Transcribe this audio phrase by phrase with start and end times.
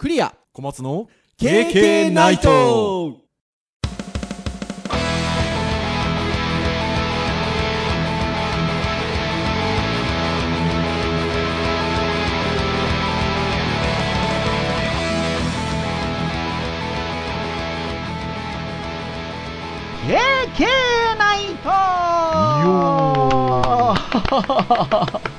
[0.00, 0.34] クリア。
[0.54, 3.18] 小松の KK ナイト。
[21.18, 21.70] ナイト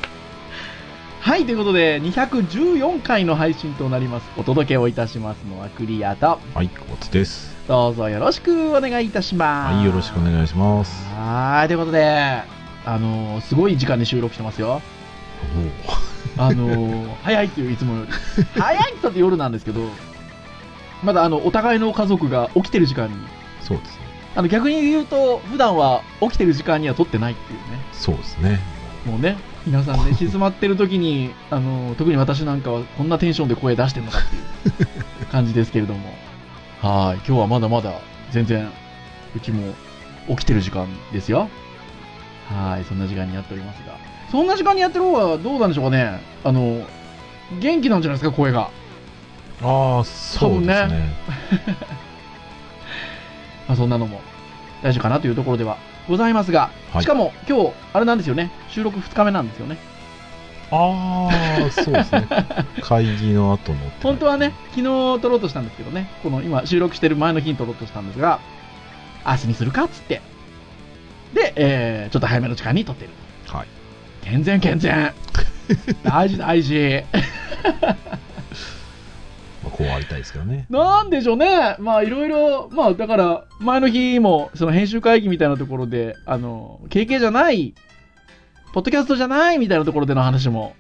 [1.22, 4.28] はい、ということで、214回の配信となります。
[4.38, 7.56] お届けをいたしますのはクリアと、はい、小松です。
[7.68, 9.76] どうぞよろしくお願いいたします。
[9.76, 11.06] はい、よろしくお願いします。
[11.10, 12.42] はーい、ということで、
[12.86, 14.82] あのーすごい時間で収録してますよ。
[16.38, 18.12] あのー早いっていういつもより。
[18.60, 19.82] 早いって言ったって夜なんですけど、
[21.04, 23.14] まだあの、お互いの家族が起きてる時間に、
[23.62, 24.06] そうですね。
[24.36, 27.80] あの、逆に言うと、普段は起きてる時間には撮ってないっていうね。
[27.94, 28.60] そうですね。
[29.06, 34.22] もうね、皆さんね、静まってる時に、あの、特に私なんかはこんなテンションで声出してるのかっ
[34.78, 34.88] てい
[35.24, 36.10] う感じですけれども。
[36.82, 37.94] はい、今日はまだまだ
[38.32, 38.72] 全然、
[39.36, 39.76] うちも
[40.30, 41.48] 起きてる時間ですよ。
[42.48, 43.98] はい、そんな時間にやっておりますが。
[44.32, 46.82] そんな時間にやってる方はどうなんでしょうかねあの、
[47.60, 48.72] 元気なんじゃないですか、声が。
[49.62, 51.16] ああ、そうです多分ね。
[53.68, 54.22] まあ、そんなのも
[54.82, 59.78] 大丈夫かなというところではございますが、はいしかも今日、あれなんですよね、収録2日目なんですよね。
[60.72, 61.30] あ
[61.68, 62.28] あ、そうですね。
[62.82, 63.78] 会議の後の。
[64.02, 68.40] 本当はね、昨日撮ろうとしたんですけどね、この今収録してる前の日に撮ろうとしたんですが、
[69.26, 70.22] 明日にするかっつって。
[71.34, 73.10] で、えー、ちょっと早めの時間に撮ってる。
[73.48, 73.68] はい。
[74.24, 75.14] 健全健全。
[76.04, 77.04] 大 事大事。
[79.82, 80.66] まあ、こうありたいですけどね。
[80.70, 81.76] なんでしょうね。
[81.80, 87.74] まあいろいろ、まあだから、前の日も、その編集会議みたいなところで、あの、KK じゃない、
[88.74, 90.76] ポッドキャストじゃないみたいなところでの話も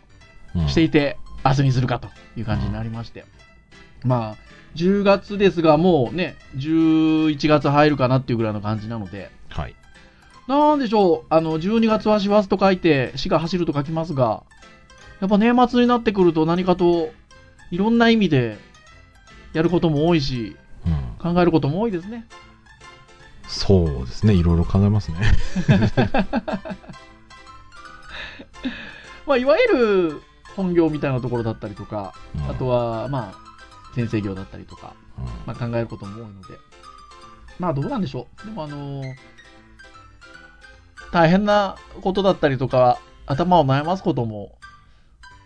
[0.55, 3.25] うんしていて、明日にするかという感じになりまして。
[4.03, 9.75] まあ、10月ですが、もうね、11月入るかなっていうぐらいの感じなので、はい。
[10.47, 14.43] なんでしょう、あの、12月は師走と書いて、死が走ると書きますが、
[15.19, 17.11] やっぱ年末になってくると何かと、
[17.69, 18.57] いろんな意味で、
[19.53, 21.33] やることも多いし、うん。
[21.33, 22.25] 考えることも多いですね。
[23.47, 24.33] そうですね。
[24.33, 25.17] いろいろ考えますね。
[29.27, 29.67] まあ、いわゆ
[30.09, 30.21] る
[30.55, 36.57] 本業みたいなところだったりとか、うんあとは、まあ、先生業だったりとか、うんまあ、考えることも多いので、
[37.59, 38.45] まあどうなんでしょう。
[38.45, 39.15] でもあのー
[41.11, 44.57] 大変なことだったりとか、頭を悩ますことも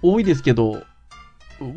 [0.01, 0.83] 多いですけど、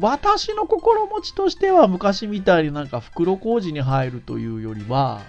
[0.00, 5.22] 私の心持ちとしては昔みたいになんか袋小路に入るというよりは、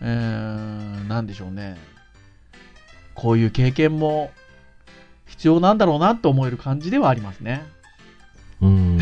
[0.00, 1.76] うーん、なんでしょうね。
[3.14, 4.30] こういう経験も
[5.26, 7.62] 必要なんだろうなと思える感じではありますね。
[8.60, 8.98] うん。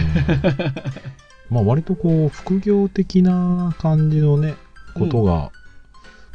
[1.51, 4.55] まあ割とこう、副業的な感じのね、
[4.95, 5.51] ことが、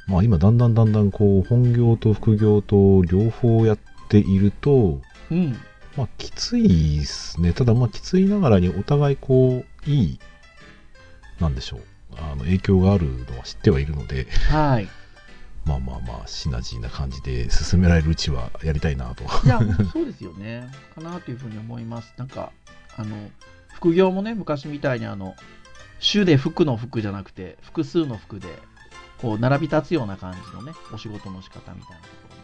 [0.08, 3.78] まあ今だんだんだんだんこう、本業と副業と両方やっ
[4.10, 5.00] ていると、
[5.32, 5.58] うん。
[5.98, 7.54] まあきついですね。
[7.54, 10.20] ただまあきついながらにお互いこう、いい、
[11.40, 11.82] なんでしょう。
[12.18, 14.88] あの、影響があるのは知ってはいるので、はい。
[15.66, 19.24] まあまあまあ、シナジーな感じで進められるうちはやりたいなと。
[19.24, 19.60] いや、
[19.92, 20.70] そうですよね。
[20.94, 22.14] かなというふうに思います。
[22.18, 22.52] なんか、
[22.96, 23.32] あの、
[23.74, 25.36] 副業もね、昔みたいにあの、
[26.00, 28.48] 種で服の服じゃなくて、複数の服で、
[29.18, 32.42] こう、並び立つような感じのね、お仕事の仕方みたいなところも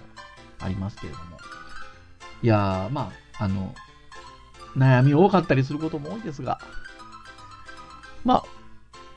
[0.66, 1.38] ありますけれども。
[2.42, 3.74] いやー、まあ、あの、
[4.78, 6.60] 悩み多かったりすることも多いですが、
[8.24, 8.44] まあ、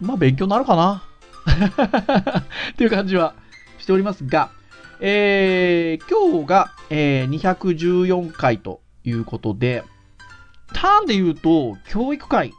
[0.01, 1.05] まあ、勉強になるかな。
[2.73, 3.34] っていう感じは
[3.79, 4.51] しておりますが、
[5.01, 9.84] えー今日が、えー214回ということで、
[10.73, 12.55] ターンで言うと、教育会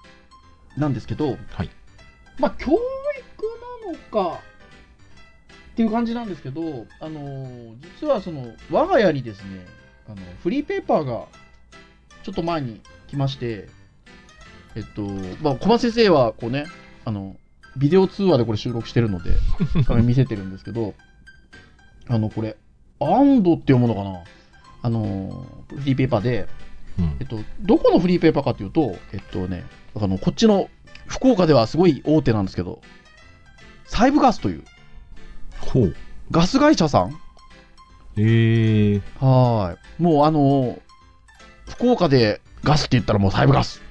[0.78, 1.72] なんですけど、はい。
[2.38, 2.80] まあ、教育
[3.84, 4.40] なのか
[5.72, 9.66] っていう感じなんですけど、あのー実はその、我が家にですね、
[10.08, 11.26] あの、フリーペーパーが、
[12.26, 13.70] ちょっと前に来まして、
[14.76, 15.04] えっと、
[15.44, 16.66] まあ、小松先生は、こうね、
[17.06, 17.36] あの、
[17.78, 19.30] ビデオ通話でこれ収録してるので、
[19.86, 20.96] 画面見せてるんですけど、
[22.08, 22.58] あの、これ、
[23.00, 24.24] アンドって読むのかな？
[24.82, 26.48] あの、フリーペーパーで、
[26.98, 29.64] うんえっと、どこのフリーペーパーかというと、えっとね、
[29.96, 30.68] あの、こっちの、
[31.06, 32.82] 福岡ではすごい大手なんですけど、
[33.86, 34.64] サイブガスという
[35.60, 35.96] ほう。
[36.32, 37.16] ガス会社さん？
[38.18, 40.04] えー、はーい。
[40.04, 40.80] もうあの、
[41.70, 43.82] 福岡でガスって言ったらもうサイブガス。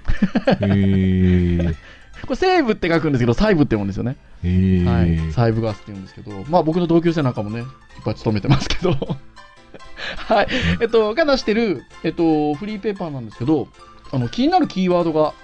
[0.60, 1.74] えー、
[2.26, 4.16] これ西部って書くんですけど、サイブって読むんですよね。
[4.42, 5.32] えー、はい。
[5.32, 7.66] サイブガスって言うんですけど、まあ僕の同級生なんかもね、いっ
[8.04, 8.96] ぱい勤めてますけど、
[10.16, 10.48] はい。
[10.80, 13.68] えっと、が出してる、えっと、フリーペーパーなんですけど、
[14.12, 15.34] あの、気になるキーワードが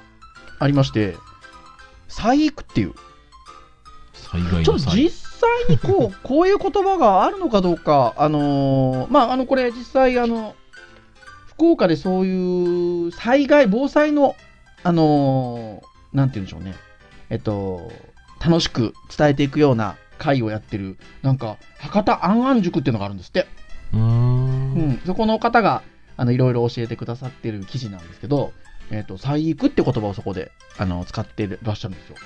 [0.58, 1.16] ありまして、
[2.08, 2.94] 災育っていう。
[4.12, 4.90] 災害ちょっと。
[4.90, 10.54] 実際にこう、 こういう言葉があるのかどうか、あのーまあ、あの、これ実際、あの、
[11.60, 14.34] 福岡でそういう災害、防災の、
[14.82, 16.74] あのーなんて言うんでしょうね。
[17.28, 17.92] えっと、
[18.44, 23.46] 楽しく伝えていくような会をやってる、なんか、博多安安塾っていうのがあるんですって。
[23.92, 24.72] うーん。
[24.72, 25.82] うん、そこの方が、
[26.16, 28.54] あの、いろいろ教えてくださってる記事なんですけど、
[28.90, 32.16] えっ、と、災育って言葉をそこで、あの、使ってらっしゃるんですよ。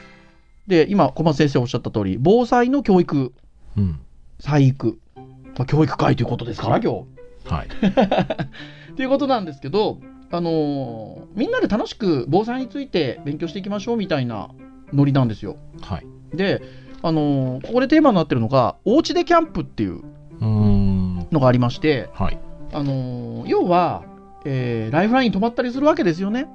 [0.68, 3.32] で、今、小松先生おっしゃった通り、防災の教育、
[3.76, 4.00] うん。
[4.38, 7.02] 災育、まあ、教育会ということですから、今
[7.46, 7.68] はい。
[8.94, 8.94] 日。
[8.94, 9.98] っていうことなんですけど、
[10.30, 14.48] あのーみんなで楽しく防災について勉強していきましょうみたいな
[14.92, 15.56] ノリなんですよ。
[15.82, 16.06] はい。
[16.36, 16.62] で、
[17.02, 20.00] あのーここでテーマになってるのが、おうちでキャンプっていう。
[20.40, 22.38] のがありまして、はい。
[22.72, 24.04] あのー要は、
[24.44, 26.46] えーライフライン止まったりするわけですよね。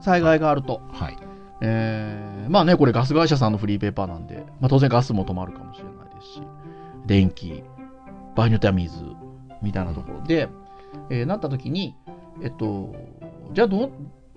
[0.00, 0.80] 災害があると。
[0.92, 1.16] はい。
[1.62, 6.42] えーまあね、これガス会社さんのフリーペーパーなんで、まあ当然ガスも止まるかもしれないですし、
[7.06, 7.62] 電気、
[8.36, 8.92] 場合によっては水、
[9.62, 10.48] みたいなところで、
[11.10, 11.94] えーなった時に、
[12.42, 12.94] えっと、
[13.52, 13.90] じゃあどう、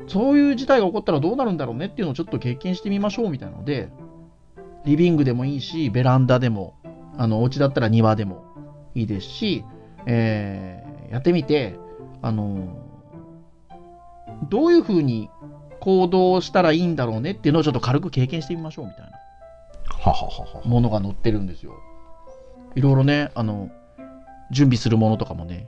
[0.08, 3.90] そういう事態が起こったらどうなるんだろうねっていうのをちょっと経験してみましょうみたいなので、
[4.86, 6.76] リビングでもいいし、ベランダでも、
[7.18, 8.44] あの、お家だったら庭でも
[8.96, 9.64] いいですし、
[10.06, 11.76] えーやってみて、
[12.22, 12.78] あの
[14.50, 15.30] どういうふうに
[15.80, 19.12] 行動したらいいんだろうねっていうのをちょっと軽く経験してみましょうみたいな。
[20.66, 21.74] ものが載ってるんですよ。
[22.76, 23.70] いろいろね、あの、
[24.52, 25.68] 準備するものとかもね、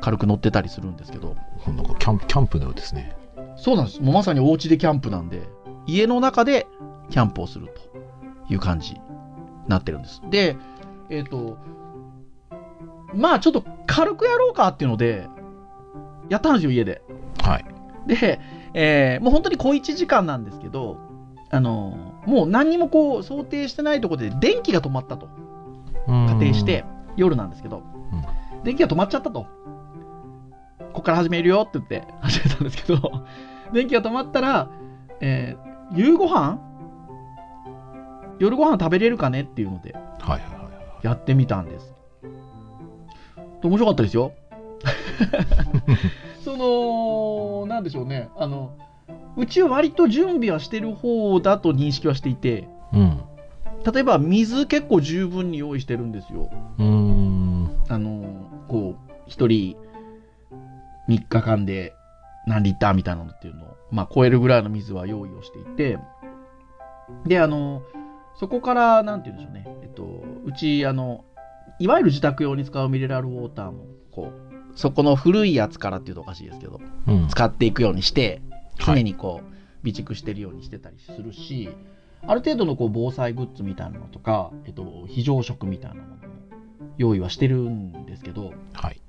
[0.00, 3.16] 軽く載ってたりするんですけど、なんかキャンプ、キャンプのようですね。
[3.56, 4.00] そうなんです。
[4.00, 5.42] もうまさにお家でキャンプなんで、
[5.86, 6.66] 家の中で
[7.10, 9.00] キャンプをするという感じに
[9.68, 10.22] なってるんです。
[10.30, 10.56] で、
[11.10, 11.58] えっ、と、
[13.14, 15.28] まあちょっと軽くやろうかっていうので、
[16.28, 17.02] やったんですよ、家で。
[17.42, 17.64] はい。
[18.06, 18.40] で、
[18.74, 20.98] えーもう本当に小1時間なんですけど、
[21.50, 25.28] あのもう何にもこう想定してないところで電気が止まったと
[26.06, 26.84] 仮定して、
[27.16, 27.82] 夜なんですけど、
[28.64, 29.46] 電気が止まっちゃったと。
[30.96, 33.22] ここから始めるよって言って 始めたんですけど、
[33.70, 34.70] 電気が止まったら、
[35.20, 36.58] えー夕ご飯？
[38.40, 39.94] 夜ご飯食べれるかねっていうので。
[41.02, 41.94] やってみたんです。
[43.62, 44.32] で面白かったですよ。
[46.42, 48.30] その、なんでしょうね。
[48.36, 48.72] あの、
[49.36, 53.20] うちは割と準備はしてる方だと認識はしていて、うん。
[53.92, 56.50] 例えば水結構十分に用意してるんですよ。
[56.78, 57.70] うーん。
[57.88, 58.24] あの、
[58.66, 59.76] こう、一人
[61.08, 61.94] 3日間で
[62.46, 65.98] 何リッターみたいなのっていうのを、まあ超えるぐらいの水は用意をしていて、
[67.24, 67.82] で、あの、
[68.38, 69.78] そこから、なんて言うんでしょうね。
[69.82, 71.24] えっと、うち、あの、
[71.78, 77.28] いわゆる自宅用に使うミネラルウォーターも、こう、そこの古いやつからっていうとおかしいですけど、うん。
[77.28, 78.42] 使っていくようにして、
[78.78, 79.56] はい常にこう、
[79.88, 81.70] 備蓄してるようにしてたりするし、
[82.26, 86.34] ある程度のこう防災グッズみたいなのとか、えっと、非常食みたいなものも
[86.98, 89.00] 用意はしてるんですけど、はい。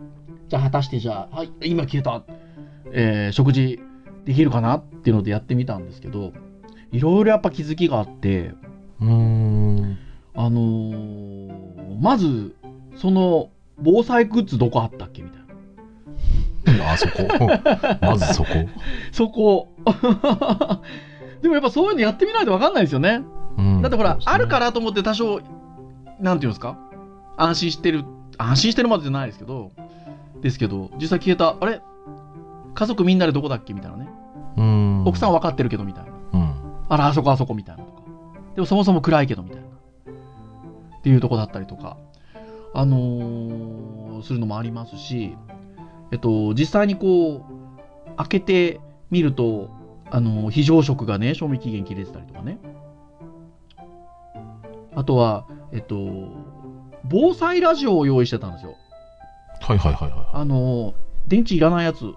[0.49, 2.23] じゃあ果たしてじゃあ、はい、今消えた、
[2.91, 3.79] えー食事
[4.25, 6.33] できるかなっていうのでやってみたんですけど、
[6.91, 8.53] いろいろやっぱ気づきがあって、
[8.99, 9.97] うーん。
[10.35, 12.53] あのーまず、
[12.95, 13.49] その、
[13.79, 15.37] 防災グッズどこあったっけみた
[16.73, 16.91] いな。
[16.91, 17.23] あそこ？
[18.01, 18.49] まずそこ？
[19.13, 19.69] そこ。
[21.41, 23.21] でもやっぱそういうのやってみないと分かんないですよね。
[23.57, 25.39] うんだってほら、ねあるからと思って多少、
[26.19, 26.77] なんていうんですか？
[27.37, 28.03] 安心してる、
[28.37, 29.71] 安心してるまでじゃないですけど、
[30.41, 31.81] ですけど、実際消えた、あれ？
[32.73, 33.73] 家族みんなでどこだっけ？
[33.73, 34.07] みたいなね。
[34.57, 35.03] うん。
[35.05, 36.11] 奥さん分かってるけどみたいな。
[36.33, 36.53] うん。
[36.89, 38.01] あら、あそこあそこみたいなとか。
[38.55, 39.67] でもそもそも暗いけどみたいな。
[40.99, 41.97] っていうとこだったりとか、
[42.73, 45.35] あのーするのもありますし、
[46.11, 48.79] えっと、実際にこう、開けて
[49.11, 49.69] みると、
[50.09, 52.59] あのー非常食がね、賞味期限切れてたりとかね。
[54.95, 55.97] あとは、えっと、
[57.05, 58.75] 防災ラジオを用意してたんですよ。
[59.61, 60.93] はいはいはいはあのー
[61.27, 62.03] 電池いらないやつ。
[62.03, 62.05] い。
[62.05, 62.15] う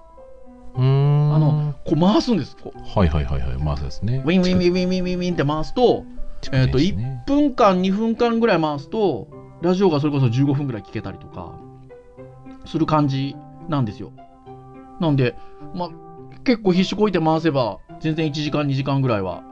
[0.79, 1.35] ーん。
[1.35, 2.57] あの、こう回すんです。
[2.63, 3.57] はいはいはいはい。
[3.59, 4.23] まずですね。
[4.25, 6.05] ウィンウィンウィンウィンウィンウィンウィンって回すと、
[6.53, 9.29] えっと、一1分間、2分間ぐらい回すと、
[9.63, 11.59] ラジオがそれこそ15分ぐらい聞けたりとか、
[12.67, 13.37] する感じ
[13.69, 14.13] なんですよ。
[15.01, 15.35] なんで、
[15.75, 15.91] まあ、
[16.45, 19.43] 結構必死こいて回せば、全然1時間、2時間ぐらいは、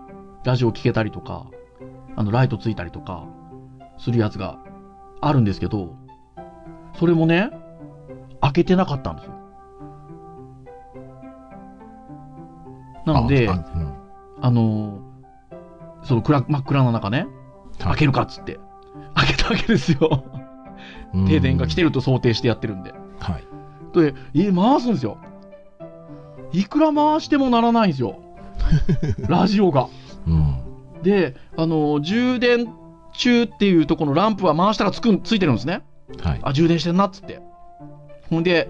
[0.45, 1.47] ラジオ聞けたりとか、
[2.17, 3.27] あの、ライトついたりとか、
[3.99, 4.59] するやつが
[5.21, 5.97] あるんですけど、
[6.99, 7.51] それもね、
[8.41, 9.35] 開けてなかったんですよ。
[13.07, 15.01] なので、あああの
[16.03, 17.39] その暗真っ暗な中ね、うん
[17.79, 18.59] 開けるかっつって、
[19.15, 20.25] 開けたわけですよ。
[21.15, 22.93] うん停電が来てると想定してやってるんで。
[23.19, 23.45] はい。
[23.95, 25.19] で、え、回すんですよ。
[26.53, 28.19] いくら回してもならないんですよ。
[29.29, 29.89] ラジオが。
[30.27, 30.57] うん。
[31.03, 32.69] で、あの、充電
[33.15, 35.83] 中っていうところのランプは回したらつくん、ついてるんですね。
[36.23, 36.41] はい。
[36.43, 37.41] あ、充電してんなっつって。
[38.31, 38.69] ほんで、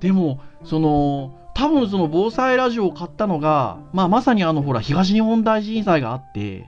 [0.00, 6.66] でも、その、多分その防災ラジオを買ったのが、まあまさにあのほら、東日本大震災があって、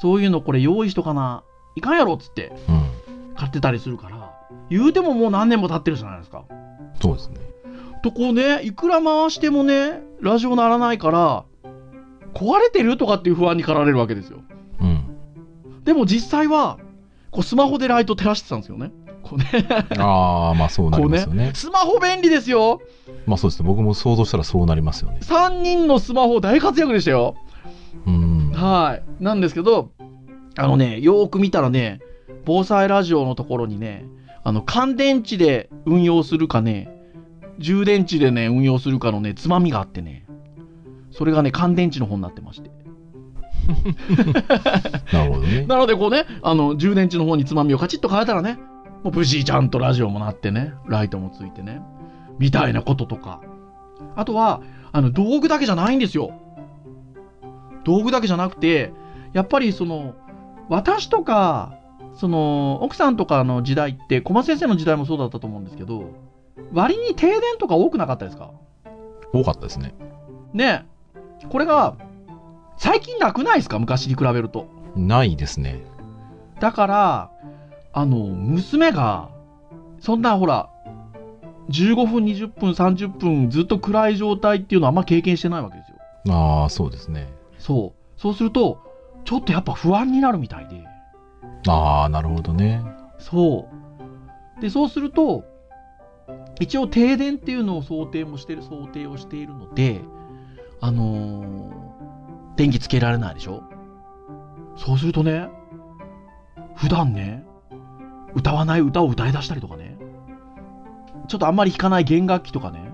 [0.00, 1.42] そういうのこれ用意しとかな、
[1.76, 2.88] いかんやろっつってうん。
[3.36, 4.32] 買ってたりするから、
[4.68, 6.44] 言うてももう何年も経ってるじゃないですか。
[7.00, 7.36] そうですね。
[8.02, 11.44] とこうね、いくら回してもね、ラジオ鳴らないから、
[12.34, 14.40] 壊れてるとかっていう不安に駆られるわけですよ。
[14.80, 15.04] うん。
[15.84, 16.78] でも実際は、
[17.30, 18.90] こうスマホでライト照らしてたんですよね。
[19.28, 19.66] こうね。
[19.98, 21.50] ああ、まあそうなりますよね。
[21.54, 22.80] スマホ便利ですよ。
[23.26, 23.66] まあそうですね。
[23.66, 25.18] 僕も想像したらそうなりますよね。
[25.22, 27.36] 3人のスマホ大活躍でしたよ。
[28.06, 28.52] うん。
[28.52, 29.22] はい。
[29.22, 29.90] なんですけど、
[30.56, 32.00] あのね、よーく見たらね、
[32.44, 34.04] 防災ラジオのところにね、
[34.44, 36.88] あの、乾電池で運用するかね、
[37.58, 40.24] 充電池でね、運用するかのね、つまみがあってね、
[41.10, 42.70] それがね、乾電池の方になってまして。
[45.12, 45.66] なるほどね。
[45.68, 48.58] なので、こうね、あの、充電池の方につまみをカチッと変えたらね、
[49.04, 51.80] もう無事ちゃんとラジオも鳴ってね、ライトもついてね、
[52.38, 53.40] みたいなこととか。
[54.16, 54.60] あとは、
[54.92, 56.32] あの、道具だけじゃないんですよ。
[57.84, 58.92] 道具だけじゃなくて、
[59.32, 60.14] やっぱりその、
[60.68, 61.74] 私とか、
[62.14, 66.10] その、奥さんとかの時代って、小松先生の時代もそうだったと思うんですけど、
[66.72, 68.50] 割に停電とか多くなかったですか？
[69.32, 69.94] 多かったですね。
[70.52, 70.86] ね
[71.50, 71.96] これが、
[72.76, 73.78] 最近なくないですか？
[73.78, 74.66] 昔に比べると。
[74.96, 75.82] ないですね。
[76.60, 77.30] だから、
[77.92, 79.30] あの、娘が、
[80.00, 80.68] そんなほら、
[81.70, 86.34] 15分、20分、30分ずっと暗い状態っていうのはあんま経験してないわけですよ。
[86.34, 87.28] ああ、そうですね。
[87.58, 88.20] そう。
[88.20, 88.78] そうすると、
[89.24, 90.82] ちょっとやっぱ不安になるみたいで。
[91.68, 92.82] ああ、なるほどね。
[93.18, 93.68] そ
[94.58, 94.60] う。
[94.62, 95.44] で、そうすると、
[96.60, 100.00] 一応停電っていうのを想定もしてる、想定をしているので、
[100.80, 101.88] あのー
[102.56, 103.62] 電気つけられないでしょ？
[104.76, 105.48] そうするとね、
[106.74, 107.44] 普段ね、
[108.34, 109.96] 歌わない歌を歌い出したりとかね、
[111.28, 112.90] ちょっとあんまり弾かない弦楽器とかね、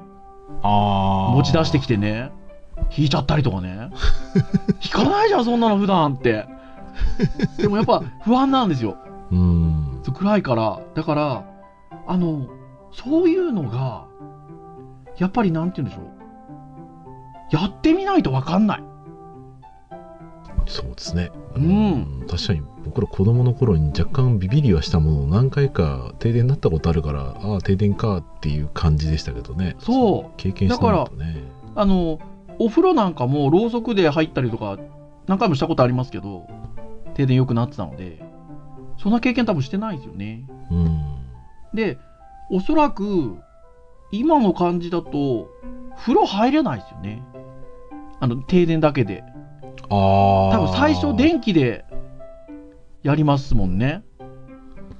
[0.62, 1.34] ああ。
[1.34, 2.32] 持ち出してきてね、
[2.76, 3.90] 弾いちゃったりとかね、
[4.92, 6.46] 弾かないじゃん、そんなの普段って。
[7.58, 8.96] でもやっぱ不安なんですよ。
[9.30, 10.02] うん。
[10.12, 11.44] 暗いから、だから、
[12.06, 12.46] あの、
[12.92, 14.06] そういうのが、
[15.18, 16.14] やっぱりなんて言うんでしょう。
[17.50, 18.82] やってみないとわかんない。
[20.66, 21.30] そうですね。
[21.56, 22.62] うん確かに
[22.94, 29.74] 僕ら子供の頃に若干ビビりはしたものの何回か停電になったことあるから、ああ、停電かっていう感じでしたけどね。
[29.80, 31.42] そう経験してないとね。
[31.74, 32.20] あの、
[32.60, 34.78] お風呂なんかもろうそくで入ったりとか、
[35.26, 36.46] 何回もしたことありますけど、
[37.14, 38.24] 停電良くなってたので、
[38.96, 40.46] そんな経験多分してないですよね。
[40.70, 41.16] うん。
[41.74, 41.98] で、
[42.52, 43.36] おそらく、
[44.12, 45.48] 今の感じだと、
[45.96, 47.24] 風呂入れないですよね。
[48.20, 49.24] あの、停電だけで。
[49.90, 50.56] ああ。
[50.56, 51.84] 多分最初電気で
[53.04, 54.02] やりますもんね。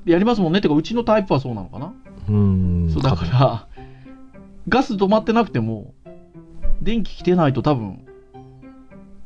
[0.05, 0.61] でやりますもんね。
[0.61, 1.93] ってかうちのタイプはそうなのかな、
[2.29, 2.91] うん。
[2.93, 3.69] そうだから
[4.69, 5.95] ガス止まってなくても
[6.83, 8.07] 電気来てないと多分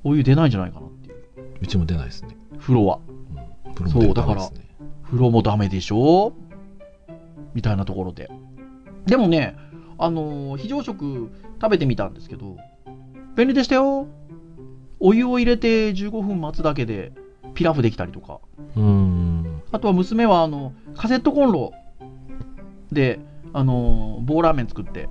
[0.04, 1.16] お湯出ないんじゃないかなっていう。
[1.60, 2.36] うちも出ないですね。
[2.58, 3.00] 風呂は。
[3.66, 3.74] うん。
[3.74, 4.48] 風呂も出そうだから
[5.04, 6.32] 風呂もダメでしょ？
[7.54, 8.30] みたいなところで。
[9.06, 9.56] でもね
[9.98, 11.30] あのー非常食
[11.60, 12.56] 食べてみたんですけど
[13.34, 14.06] 便利でしたよ。
[15.00, 17.12] お湯を入れて15分待つだけで
[17.58, 18.38] ピラフできたりとか。
[18.76, 19.62] うん。
[19.72, 21.72] あとは娘はあのカセットコンロ
[22.92, 23.18] で
[23.52, 25.08] あの棒ラーメン作って。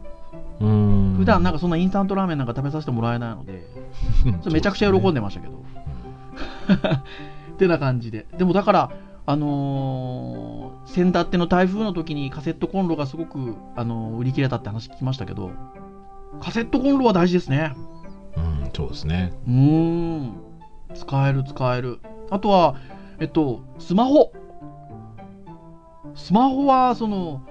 [0.62, 1.16] うん。
[1.18, 3.68] 普段なんかそんなインスタントラーメンなんか食べさせてもらえないので
[4.50, 5.56] めちゃくちゃ喜んでましたけど。
[7.52, 8.26] ってな感じで。
[8.38, 8.92] でもだから
[9.26, 15.52] あのー先だっての台風の時にカセットコンロがすごく、あのー売り切れたって話聞きましたけど
[16.40, 17.74] カセットコンロは大事ですね。
[18.38, 19.34] うん、そうですね。
[19.46, 20.48] うーん。
[20.94, 22.00] 使える使える
[22.30, 22.76] あとは
[23.20, 24.32] えっとスマホ
[26.16, 27.42] スマホはその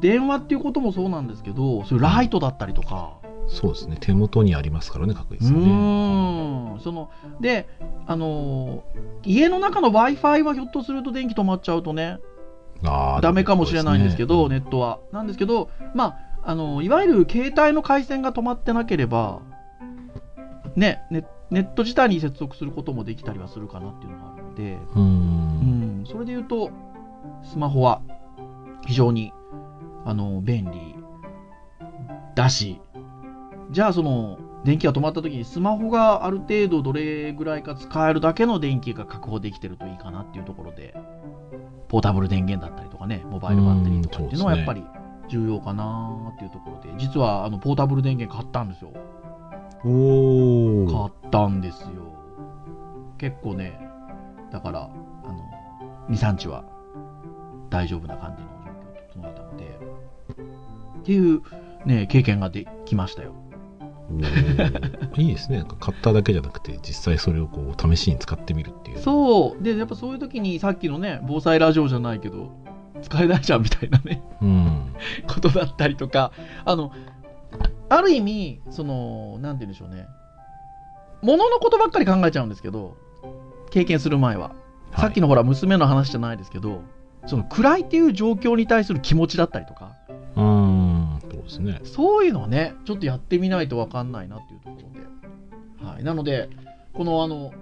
[0.00, 3.96] 電話っていうこともそうなんですけどそういうライトだったりとかそうですね。
[4.00, 5.70] 手元にありますからね、確う実にね。
[5.70, 7.10] ーんその
[7.40, 7.68] で
[8.06, 8.84] あの
[9.24, 12.18] 家の中の w i f i はひょっとすると電気止まっちゃうとね
[12.84, 15.00] あーダメかもしれないんですけど、ねネットは。
[15.12, 19.40] なんですけど、まあ、あのいわゆる携帯の回線が止まってなければ、
[20.76, 25.00] ね、ネネット自体に接続することもできたりはするかなっていうのがあるので、う。
[25.00, 26.70] うんん、それで言うと、
[27.42, 28.00] スマホは
[28.86, 29.34] 非常に
[30.06, 30.96] あの便利
[32.34, 32.80] だし、
[33.70, 40.94] じゃあその電気が止まった時にスマホがある程度どれぐらいか使えるだけの電気が確保できてるといいかなっていうところで、
[41.88, 44.82] ポータブル電源だったりとかね、モバイルバッテリーとかっていうのはうんやっぱり
[45.28, 48.92] 重要かなっていうところで、実はあのポータブル電源買ったんですよ。
[49.84, 51.10] おお。
[51.10, 51.88] 買ったんですよ。
[53.18, 53.78] 結構ね、
[54.50, 54.90] だから、
[55.24, 55.50] あの、
[56.08, 56.64] 2、3日は
[57.70, 59.64] 大丈夫な感じの状況を整えたので、
[61.00, 61.42] っていう
[61.86, 63.34] ね、経験ができましたよ。
[65.16, 65.58] いいですね。
[65.58, 68.98] なんか買っただけじゃなくて、実際それをこう試しに使ってみるっていう。
[68.98, 69.62] そう。
[69.62, 72.50] で、やっぱそういう時にさっきのね、防災ラジオじゃないけど、
[73.00, 74.94] 使えないじゃんみたいなね、うん。
[75.26, 76.32] ことだったりとか、
[76.64, 76.92] あの、
[77.92, 80.06] ある意味、その、なんて言うんでしょうね、
[81.22, 82.96] もののことばっかり考えちゃうんですけど、
[83.70, 84.54] 経験する前は。
[84.96, 85.22] さっきの。
[85.22, 86.82] のほら、娘の話じゃないですけど、
[87.26, 89.94] その暗いっていう状況に対する気持ちだったりとか、
[90.36, 91.18] うーん。
[91.20, 91.80] そうですね。
[91.84, 95.92] そういうのをね、ちょっとやってみないと分かんないなっていうところで。
[95.92, 96.04] はい。
[96.04, 96.50] なので、
[96.92, 97.52] このあの、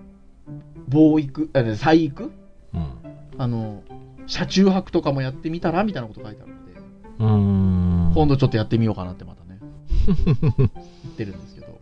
[0.88, 2.32] 防育、あ再育？
[2.74, 2.92] うん。
[3.38, 3.82] あの、
[4.26, 6.72] 車中泊とかもやってみたらみたいなこと書いてあるので、
[7.18, 8.12] うーん。
[8.14, 9.39] 今度ちょっとやってみようかなってまた
[10.06, 11.78] 言ってるんですけど。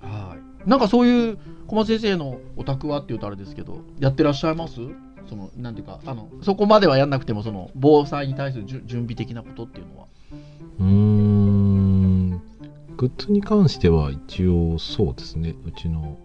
[0.00, 0.36] は
[0.66, 0.68] い。
[0.68, 4.80] なんかそういう小松先生のお宅はっていうとあれですけど、やってらっしゃいます？
[5.28, 10.06] その、なんていうか、あの、そこまではやんなくても、その、防災に対する準備的なことっていうのは。
[10.80, 12.30] うーん。
[12.96, 15.54] グッズに関しては一応そうですね。
[15.64, 16.18] うちの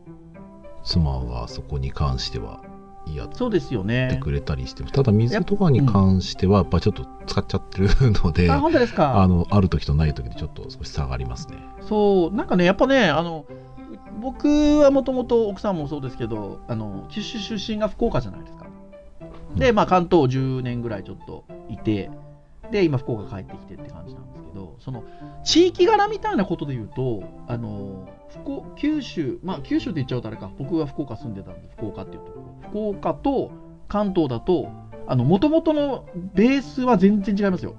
[0.84, 2.62] 妻がそこに関しては
[3.16, 4.20] やっそうですよてね。
[4.22, 7.90] くれたりして、ただ水とかに関してはやっぱちょっと使っちゃってる
[8.24, 9.22] ので、あ、本当ですか？
[9.22, 11.58] あの、ある時とない時でちょっと少し差がありますね。
[11.82, 13.46] そう、なんかね、やっぱね、あの、
[14.22, 14.48] 僕
[14.80, 18.66] はもともと奥さんもそうですけど、あの、九州出身が福岡じゃないですか。
[19.56, 22.10] で、まあ関東10年ぐらいちょっといて、
[22.72, 25.04] で、今福岡帰ってきてって感じなんですけど、その、
[25.44, 32.70] 地域柄みたいなことで言うと、あの、福岡九州、まあ九州って言っちゃうとあれか、僕は福岡住んでたんで、福岡っていうところ。
[32.70, 33.52] 福岡と
[33.88, 34.70] 関東だと、
[35.08, 37.76] あの、もともとのベースは全然違いますよ。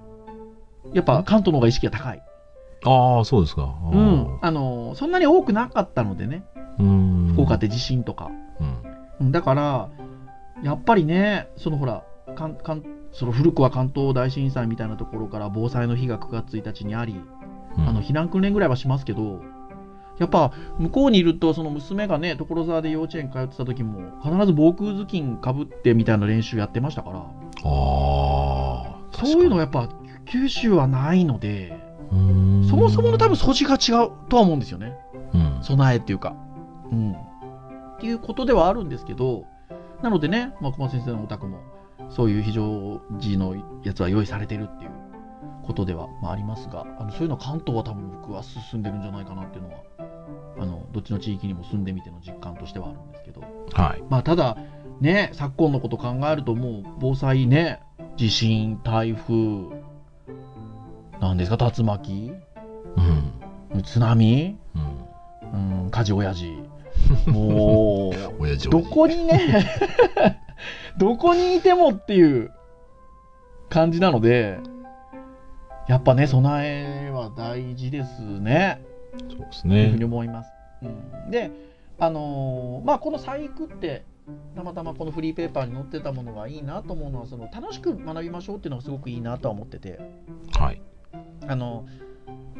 [0.94, 2.22] やっぱ関東の方が意識が高い。
[2.84, 3.74] ああ、そうですか。
[3.92, 6.44] うん、あのそんなに多くなかったのでね、
[6.78, 7.32] うーん。
[7.32, 8.30] 福岡って地震とか。
[8.60, 8.66] うん。
[9.20, 9.88] うんだから、
[10.62, 12.04] やっぱりね、そのほら、
[12.36, 12.84] かんかん
[13.18, 17.14] その古くは関東大震災みたいなところから防災の日が9月1日にあり、
[17.76, 19.40] うんあの避難訓練ぐらいはしますけど、
[20.18, 28.96] やっぱ向こうにいると、その娘がね、所沢で幼稚園通ってた時も、必ず防空頭巾かぶってみたいな練習やってましたから、ああ。
[29.12, 29.88] そういうのやっぱ
[30.26, 31.78] 九州はないので、
[32.68, 34.96] そもそもの多分素地が違うとは思うんですよね。
[35.34, 35.58] うん。
[35.62, 36.34] 備えっていうか。
[36.90, 37.12] うん。
[37.12, 37.16] っ
[38.00, 39.44] ていうことではあるんですけど、
[40.02, 41.58] なのでね、まあ、小松先生のお宅も、
[42.10, 44.90] そういう非常時のやつは用意されてるっていう
[45.66, 49.82] ことでは、まあ、ありますが、あのそういうのは関東は多分僕は進んでるんじゃないかなっていうのは、
[50.60, 53.42] あの、どっちの地域にも住んでみての実感としてはあるんですけど、
[53.72, 54.02] はい。
[54.08, 54.56] まあ、ただ、
[55.00, 57.80] ね、昨今のこと考えるともう防災ね、
[58.16, 59.78] 地震、台風、
[61.20, 62.32] なんですか、竜巻、
[63.72, 63.82] うん。
[63.82, 65.84] 津波、うん。
[65.84, 66.58] うん、火事親父。
[67.26, 69.66] もう、親父どこにね、
[70.98, 72.52] どこにいてもっていう
[73.68, 74.58] 感じなので、
[75.88, 78.84] やっぱね、備えは大事ですね。
[79.30, 80.04] そうですというふうにね。
[80.04, 80.50] 思います。
[80.82, 80.86] う
[81.28, 81.50] ん、で、
[81.98, 84.04] あのーまあ、この細工って、
[84.54, 89.98] たまたまこのフリーペーパーに載ってたものがいいなと思うのは、その楽しく学びましょうっていうのがすごくいいなとは思ってて、
[90.58, 90.82] はい。
[91.46, 91.86] あの、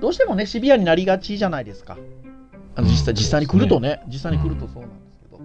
[0.01, 1.99] どうしてもね、シビアになりがちじゃないですか。
[2.77, 5.41] あの実際、うん実際に来るとね、実際に来るうんとそうなんですけど。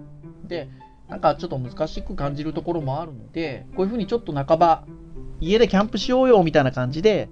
[0.46, 0.68] で、
[1.08, 4.84] なんかちょっと難しく感じるところもあるので、こういうふうにちょっと半ば、
[5.40, 7.28] 家でキャンプしようよみたいな感じで、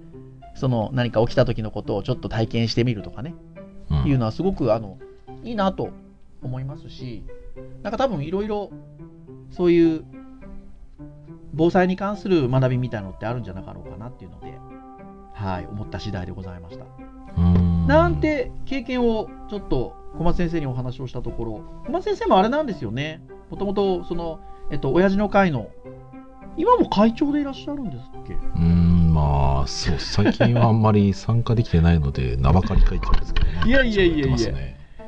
[0.55, 3.33] その何か起きた時のことをちょっと体験してみるとかね、
[3.89, 4.03] うん。
[4.05, 4.99] いうのはすごくあの
[5.43, 5.89] いいなと
[6.43, 7.23] 思いますし、
[7.81, 8.71] なんか多分いろいろ
[9.51, 10.05] そういう
[11.53, 14.53] 防災に関する学びみたいなのってあるんじゃなかろうかなっていうので、
[15.33, 16.85] はい、思った次第でございました。
[17.37, 17.87] うん。
[17.87, 23.21] なんて経験をちょっと小松先生にお話をしたところ、小松先生もあれなんですよね。
[23.49, 24.39] もともとその、
[24.71, 25.69] えっと、親父の会の、
[26.57, 28.33] 今も会長でいらっしゃるんですっけ？
[28.33, 33.61] うーん、まあ、そう、最近はあんまり参加できてないので、 名ばかり書いちゃうんですけどね。
[33.65, 34.37] いやいやいやいや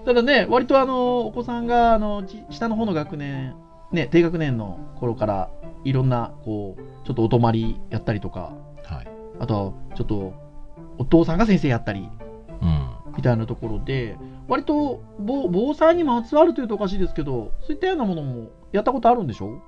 [0.05, 3.55] ただね、割とあの、お子さんが、あの、ち下の方の学年、
[3.91, 5.49] ね、低学年の頃から、
[5.83, 9.07] いろんな、こう、ちょっとお泊まりやったりとか、はい。
[9.39, 10.33] あと、ちょっと、
[10.97, 12.07] お父さんが先生やったり、
[12.61, 12.87] うん。
[13.17, 14.15] みたいなところで、
[14.47, 19.59] 割と防防災にまつわるというとおかしいですけど、そういったようなものもやったことあるんでしょ？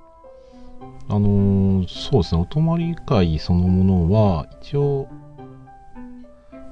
[1.08, 5.08] あのーそうですね、お泊まり会そのものは、一応、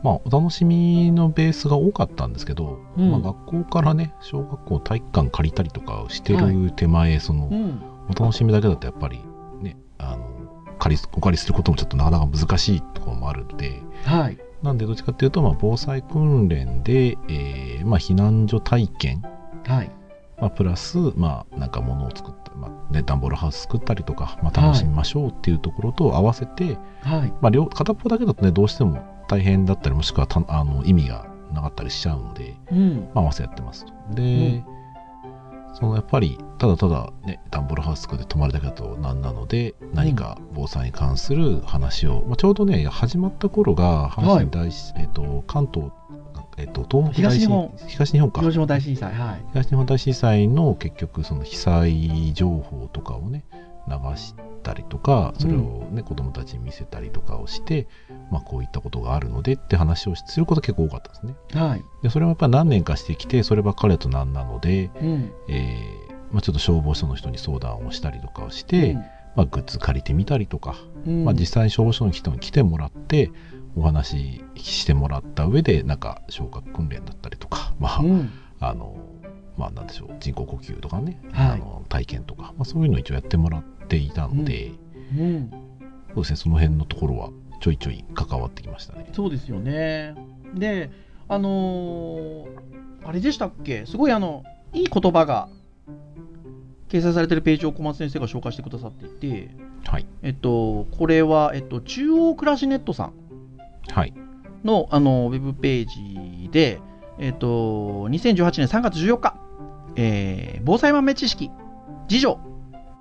[0.02, 7.82] まあ、お楽しみのベースが多かったんですけど、うんまあ、学校からね、小学校体育館借りたりとかをしてはる手前、そのう、ん。
[8.08, 9.20] お楽しみだけだとやっぱり
[9.60, 10.28] ね、あの、
[10.78, 14.38] 借り、お借りすることもちょっとなかなか難しいところもあるので、はい。
[14.62, 19.22] なんでどっちかっていうと、まあ、防災訓練で、えーまあ、避難所体験
[19.66, 19.90] はい。
[20.38, 27.32] まあ、プラス、まあ、なんか物を作った、まあね、段ボールハウス作ったりとか、まあ、楽しみましょうっていうところと合わせて、はい。
[27.40, 33.08] まあ、両片っぽだけだとねどうしても大変だったりもしくはたあの意味がなかったりしちゃうので、うん。
[33.14, 33.92] まあ、合わせやってますと。
[34.14, 34.62] で、
[35.74, 45.90] そのやっぱりただただね段ボールハウス作って泊まるだけだとなんなので何か防災に関する話を、まあ、ちょうどね始まった頃が阪神大震、えっと関東
[46.56, 49.44] えっと東東日本東日本か広島大震災、はい。
[49.50, 53.44] 東日本大震災の結局その被災情報とかをね
[53.88, 57.86] 流したりとかそれをね、子供たちに見せたりとかをして、
[58.32, 61.36] まあ、こういったことがあるのでって話をすること結構多かったですね。
[61.52, 61.84] はい。
[62.02, 65.32] でそれはやっぱり何年かしてきてそればっかりだとなんなので、うん。
[65.48, 66.05] えー
[66.36, 68.92] まあ、ちょっと消防署の人に相談をしたりとかをして、
[69.36, 73.30] まあ、グッズ借りてみたりとか、うん、まあ、実際に消防署の人に来てもらって
[73.74, 78.30] お話ししてもらった上でなんか消火訓練だったりとか、まあうん。
[78.60, 78.98] あの
[79.56, 84.72] まあ、なんでしょう人工呼吸とかね、はいあの体験とか、まあ、そういうのを一応やってもらっていたので、
[85.18, 85.50] うん。
[86.14, 87.30] そうですねその辺のところは
[87.62, 89.08] ちょいちょい関わってきましたね。
[89.14, 90.14] そうですよね。
[90.54, 90.90] で、
[91.28, 92.46] あのー
[93.04, 93.86] あれでしたっけ？
[93.86, 94.42] すごいあの、
[94.74, 95.48] いい言葉が
[96.88, 99.50] 掲載されてるページを小松先生が紹介してくださっていて、
[99.86, 103.12] はい、えっと、これは、えっと、中央暮らしネットさん
[103.92, 104.14] はい。
[104.64, 105.86] のあのウェブペー
[106.44, 106.80] ジで、
[107.18, 109.36] えっと、2018年3月14日、
[109.96, 111.50] えー防災豆知識、
[112.10, 112.38] 自助、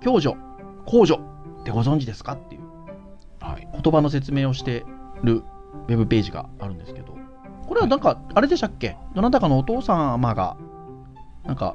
[0.04, 0.36] 共助、
[0.84, 2.60] 公助ってご存知ですかっていう
[3.40, 3.66] はい。
[3.82, 4.84] 言葉の説明をして
[5.24, 5.42] る
[5.88, 7.16] ウェブページがあるんですけど、
[7.66, 8.96] これはなんか、あれでしたっけ？
[9.14, 10.56] どなたかのお父様が、
[11.44, 11.74] なんか、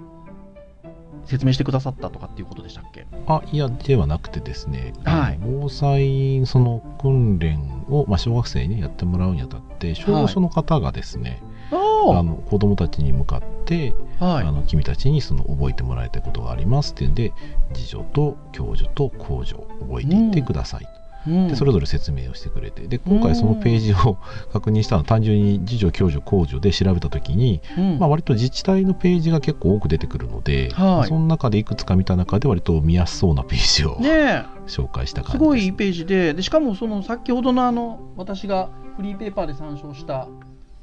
[1.26, 3.06] 説明してくださったとかっていうことでしたっけ？
[3.28, 5.40] あいやではなくてですね、はい。
[5.42, 14.46] 防災その訓練を、まあ、小学生に、ね、やってもらうにあたって消防署の方がですね、ああの子どもたちに向かって、あはい。
[14.46, 17.34] あの君たちにその覚えてもらいたいことがありますっていうんで
[17.70, 22.88] 自助と共助と公助を覚えていってください、うんでそれぞれ説明をしてくれて。
[22.88, 24.18] で今回そのページを
[24.52, 28.00] 確認したのは単純に自助共助公助で調べた時に、うん。
[28.00, 31.08] まあ、割と自治体のページが結構多く出てくるので、はい。
[31.08, 34.46] その中でいくつか見た中で割と見やすそうなページを、ねえ。
[34.68, 35.38] 紹介した感じです。
[35.38, 40.28] すごいいいページででしかもその先ほどのあの私がフリーペーパーで参照した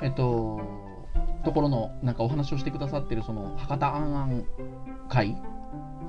[0.03, 0.61] えっと
[1.45, 4.45] ところのなんかお話をしてくださってるその博多あんあん
[5.09, 5.37] 会？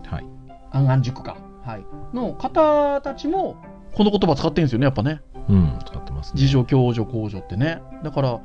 [0.05, 0.25] はい、
[0.71, 3.57] あんあん塾か、はい、の方たちも
[3.93, 6.41] この言葉使ってるんですよねやっぱねうん、使ってますね。
[6.41, 8.39] 自助共助公助ってねだから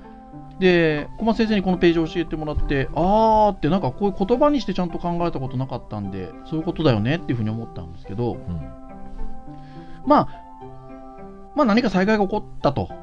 [0.59, 8.85] で小松先生にこのページを教えてもらってあーってなんかこういう言葉にしてちゃんと考えたことなかったんでそういうことだよねっていうふうに思ったんですけど、うん
[10.07, 10.29] まあ、
[11.55, 12.87] まあ何か災害が起こったと。
[12.87, 12.95] はい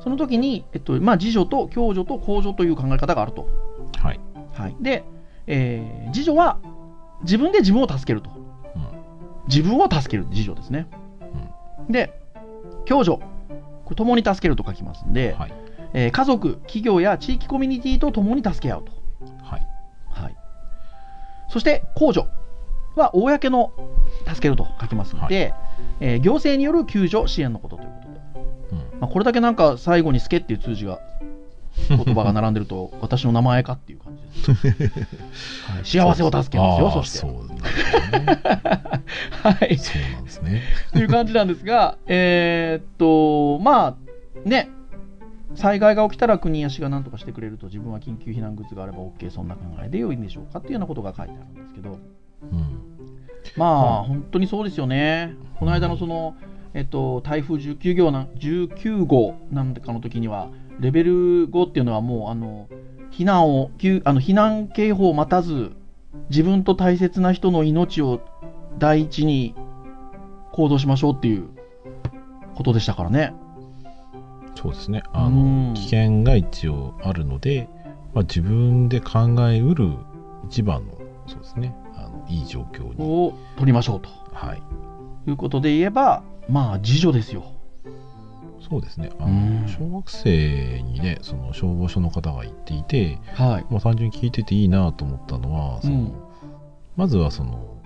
[0.00, 3.48] その時に、えっと、まあ、自助と共助と公助という考え方があると。
[4.00, 4.20] はい
[4.54, 4.76] はい。
[4.80, 5.04] で、
[5.48, 6.58] えー自助は
[7.22, 8.30] 自分で自分を助けると。
[8.30, 8.88] うん
[9.48, 10.86] 自分を助ける自助ですね。
[11.88, 12.12] で、
[12.86, 13.18] 共助。
[13.18, 15.52] これ共に助けると書きますんで、はい
[15.94, 18.92] えー家族、企業や地域コミュニティと共に助け合うと。
[19.42, 19.66] はい
[20.10, 20.36] はい。
[21.48, 22.26] そして、公助
[22.96, 23.72] は公の
[24.26, 25.54] 助けると書きますので、
[26.00, 28.20] えー行政による救助支援のことということで、
[28.72, 31.00] うんまあ、これだけなんか最後に「助」っていう数字が
[31.88, 34.98] 言葉が並んでると私の名前かっていう感じです、
[35.70, 37.18] はい、幸せを助けますよそして。
[37.18, 38.38] そうなんですね。
[39.42, 39.78] はい。
[39.78, 40.62] そうなんですね。
[40.92, 43.96] という感じなんですが えーっとま
[44.44, 44.70] あね。
[45.54, 51.98] 災害が起きたら国や市が何とかしてくれると自分は緊急避難グッズがあれば OK そんな考えで良いんでしょうかっていうようなことが書いてあるんですけど。
[52.52, 52.98] うん。
[53.56, 55.34] まあ、うん本当にそうですよね。
[55.58, 56.36] この間のその、
[56.74, 62.68] えっと、台風19号な19号なんかの時には、レベル5っていうのはもう、あの、
[63.10, 65.72] 避難を、救あの避難警報を待たず、
[66.30, 68.20] 自分と大切な人の命を
[68.78, 69.54] 第一に
[70.52, 71.48] 行動しましょうっていう
[72.54, 73.34] ことでしたからね。
[74.54, 75.02] そうですね。
[75.12, 77.68] あうんの危険が一応あるので、
[78.14, 79.92] まあ、自分で考えうる
[80.48, 81.74] 一番のそうですね。
[81.94, 82.94] あのいい状況に。
[82.98, 84.62] を取りましょうとはい。
[85.28, 87.52] いうことで言えば、まあ、自助ですよ。
[88.68, 89.10] そうですね。
[89.18, 93.66] あうんの小学生にね、その消防署の方が言っていて、はい。
[93.70, 96.12] まあ、単純に聞いてていいなと思ったのは、そのうん
[96.96, 97.78] まずはその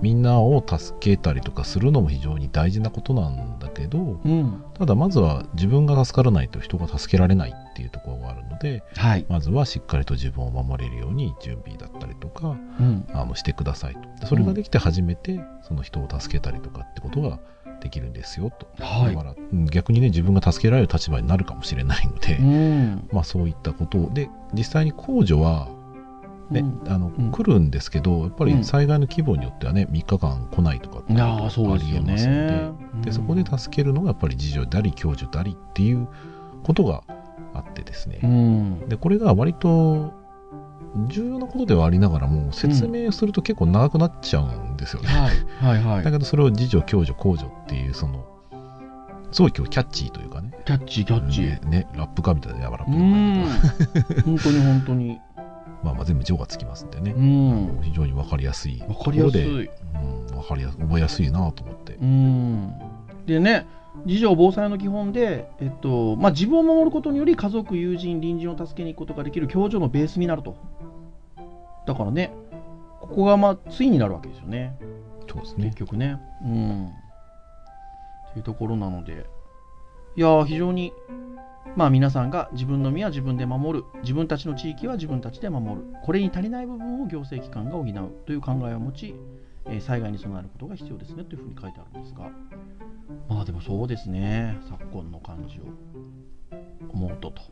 [0.00, 4.64] みんなを助けたりとかするのも非常に大事なことなんだけどうん。
[4.74, 9.26] ただまずは自分が助からないと人が助けられないっていうところがあるのではい。
[9.28, 13.06] まずはしっかりと自分を守れるように準備だったりとかうん。
[13.12, 17.38] あのしてくださいとでそれができて初めてその人を助けたりとかってことが
[17.82, 19.14] できるんですよと、はい。
[19.14, 23.08] だからうん逆にね自分が助けられる立場になるかもしれないので、うん。
[23.12, 24.10] まあそういったことを。
[24.10, 25.68] で実際に公助は
[26.50, 26.82] ね、うん。
[26.92, 27.32] あのうん。
[27.32, 28.58] 来るんですけどやっぱうん。
[28.58, 32.70] り災害の規模によってはね3日間来ないとかってありえますのでね。
[33.02, 36.06] でそこで助けるのがやっぱり次女であり共助でありっていう
[36.62, 37.02] ことが
[37.54, 38.88] あってですね、うん。
[38.88, 40.21] でこれが割と
[41.08, 46.04] 重要なことではありながらも説明すると結構長くなっちゃうんですよね、はいはいはい。
[46.04, 48.26] だけどそれを自助共助公助っていうその
[49.32, 51.68] すごい今日キャッチーというかねキャッチーキャッチー。
[51.68, 54.22] ねラップかみたいなやばラップううまいけどん。
[54.22, 55.20] 本当に本当に。
[55.82, 57.80] まあまあ全部情がつきますんでねう、ん。
[57.82, 59.42] 非常に分かりやすいわかりやすい。
[59.44, 62.72] うん、分かりやす覚えやすいなと思って、うん。
[63.26, 63.66] でね、
[64.06, 70.56] 自助防災の基本で、えっとまあ、自分を守ることにより家族、友人、隣人を助けに行くことができる共助のベースになると。
[71.86, 72.32] だからね、
[73.00, 74.76] ここがまあ、対になるわけですよね。
[75.28, 75.64] そうですね。
[75.66, 76.20] 結局ね。
[76.44, 76.86] うん。
[76.86, 79.26] っていうところなので、
[80.16, 80.92] いやー、非常に、
[81.76, 88.12] まあ皆さんが自分の身は自分で守る、自分たちの地域は自分たちで守る、これに足りない部分を行政機関が補う。
[88.26, 89.14] という考えを持ち、
[89.66, 91.24] えー災害に備えることが必要ですね。
[91.24, 92.30] というふうに書いてあるんですが、
[93.28, 95.62] まあでもそうですね、昨今の感じを。
[96.92, 97.42] 思うとと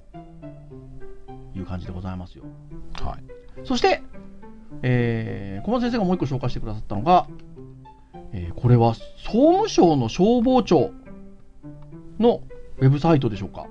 [1.54, 2.44] いう感じでございますよ。
[2.92, 4.02] はいそして、
[4.82, 7.26] えー小松先生がもう一個紹介してくださったのが、
[8.32, 10.90] えーこれは総務省の消防庁
[12.18, 12.42] の
[12.78, 13.66] ウェブサイトでしょうか。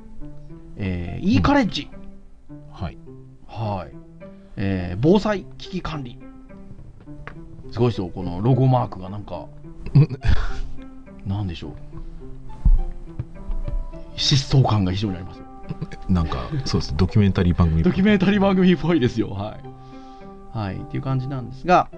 [0.77, 1.89] えー、e カレッジ、
[2.71, 2.97] はい
[3.47, 3.95] はい、
[4.55, 6.17] えー防災危機管理。
[7.71, 9.45] すごいですよ、このロゴマークがなんか、
[11.25, 11.71] なんでしょう。
[14.15, 15.45] 疾走感が非常にありますよ。
[16.09, 19.29] なんかそうですドキュメンタリー番組ドキュメンタリー番組っぽいですよ。
[19.29, 19.78] はい。
[20.51, 20.77] はい。
[20.77, 21.89] っていう感じなんですが、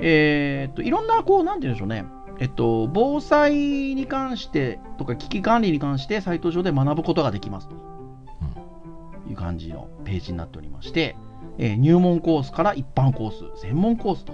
[0.00, 2.04] えーっと、いろんな、こう、なんて言うんでしょうね。
[2.40, 3.54] えっと、防災
[3.94, 7.74] に関してとか危機管理に関してサイト上で学ぶことができますと
[9.28, 11.16] いう感じのページになっておりまして、
[11.58, 14.32] えー入門コースから一般コース、専門コースと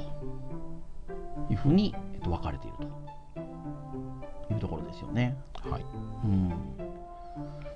[1.50, 5.36] いうふうに、えっと、分かれているというところですよね。
[5.54, 5.84] はい
[6.24, 6.52] うん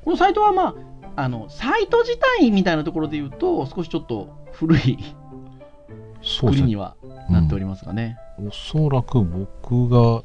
[0.04, 0.74] このサイトはまあ、
[1.16, 4.98] あの、サイト自体みたいなところで言うと、少しちょっと古い
[6.28, 6.96] そうですね作りには
[7.30, 8.18] なっておりますがね。
[8.38, 10.22] おそらく僕が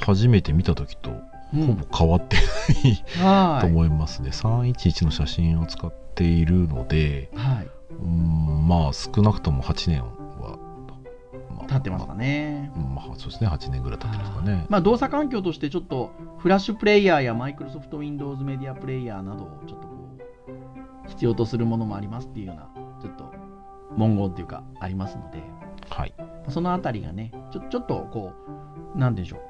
[0.00, 1.10] 初めて見た時と
[1.54, 2.42] うんほぼ変わってな
[2.90, 7.36] い、はと思いますね311の写真を使っているのでい。
[7.36, 7.68] はい。
[7.90, 10.58] うんまあ少なくとも8年は、
[11.50, 12.70] まあ立ってますかね。
[12.76, 20.18] まあ、まあそうですね8年ぐらい経ってますかねまあ、動作環境としてちょっとフラッシュプレイヤーやマイクロソフト Windows メディアプレイヤーなどをちょっとこ
[21.06, 22.68] う必要とするものもありますっていうような
[23.00, 23.37] ちょっと
[23.96, 25.42] 文言っていうかありますので
[25.90, 26.14] はい。
[26.48, 28.32] そのあたりがねちょちょっとこ
[28.94, 29.40] うなんでしょう。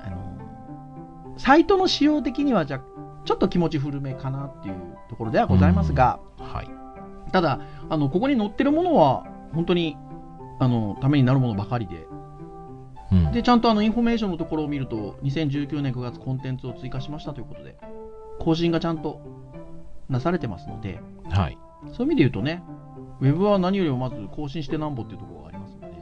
[0.00, 2.82] あのサイトの仕様的にはじゃ
[3.24, 4.74] ちょっと気持ち古めかなっていう
[5.08, 6.70] ところではございますが、はい。
[7.32, 9.96] ただあのここに載ってるものは本当に
[10.58, 12.06] あのためになるものばかりで。
[13.12, 13.32] うん。
[13.32, 17.76] で、ちゃんとあのインフォメーションのところを見ると、2019年9月コンテンツを追加しましたということで、
[18.38, 19.20] 更新がちゃんと
[20.08, 21.58] なされてますので、はい。
[21.88, 22.62] そういう意味で言うとね、
[23.20, 25.94] ウェブは何よりもまず更新してなんぼっていうところがありますので、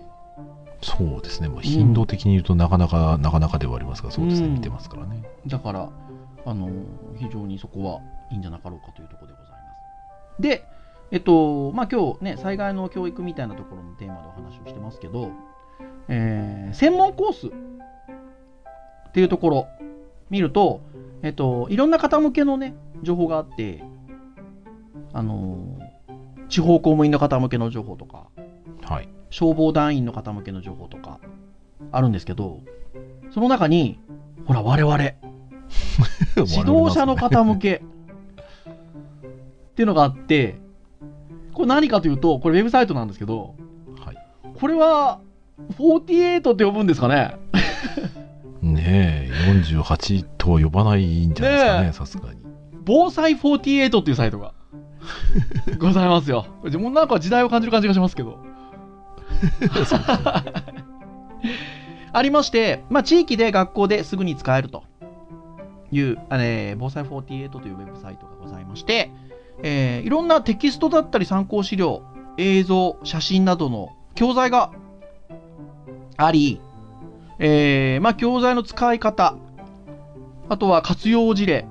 [0.82, 4.54] そうですね、まあ、頻度的に言うとなかなか、なかなかではありますがそうですね、うん。
[4.54, 5.90] 見てますからねだから、
[6.44, 6.70] あの
[7.16, 8.00] 非常にそこは
[8.30, 9.56] いいんじゃなかろうかというところでございま
[10.36, 10.42] す。
[10.42, 10.64] で、
[11.10, 15.32] えっと、まあ今日ね、災害の教育みたいなところのテーマでお話をしてますけど、
[16.08, 19.66] えー専門コースっていうところ
[20.30, 20.82] 見ると、
[21.22, 23.82] えっと、いろんな方向けのね、情報があって、
[25.12, 25.67] あの
[26.48, 28.26] 地方公務員の方向けの情報とか、
[28.82, 29.08] はい。
[29.30, 31.20] 消防団員の方向けの情報とか
[31.92, 32.60] あるんですけど、
[33.30, 34.00] その中に、
[34.46, 34.98] ほら、我々、
[36.36, 37.74] 自動車の方向け。
[37.74, 37.80] っ
[39.74, 40.56] ていうのがあって、
[41.52, 43.54] これ何かというと、これウェブサイトなんですけど、
[44.04, 44.16] はい。
[44.58, 45.20] これは
[45.78, 47.36] 48って呼ぶんですかね。
[48.62, 52.40] ねえ48とは呼ばないんじゃないですかねさすがに。
[52.84, 54.52] 防災48っていうサイトが
[55.78, 56.46] ございますよ。
[56.64, 58.38] でもなんか時代を感じる感じがしますけど。
[62.12, 64.84] ありまして、まあ、地域で学校ですぐに使えると
[65.92, 69.10] いう、あれ防災48というウェブサイトがございまして、
[69.62, 72.02] えーいろんなテキストだったり参考資料、
[72.36, 74.72] 映像、写真などの教材が
[76.16, 76.60] あり、
[77.38, 79.36] えーまあ、教材の使い方、
[80.48, 81.66] あとは活用事例、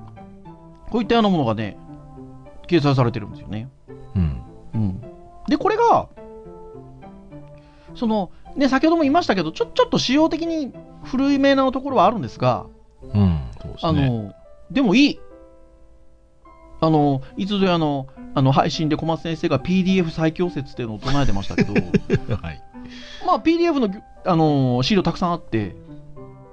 [0.90, 1.76] こういったようなものがね、
[2.68, 3.68] 掲載されてるんですよね。
[4.14, 4.42] うん
[4.74, 5.00] うん、
[5.48, 6.08] で、これが、
[7.94, 10.72] その、ね、先ほども言いましたけど、ちょちょっと仕様的に
[11.04, 12.66] 古いめなところはあるんですが、
[13.02, 14.34] うんそうですあねの、
[14.70, 15.20] でもいい。
[16.80, 21.72] あの、いつぞやの、ああの配信で小松先生が PDF 最強説っていうのを唱えてましたけど、
[22.36, 22.62] はい。
[23.26, 23.88] まあ PDF の、
[24.24, 25.74] あのー資料たくさんあって、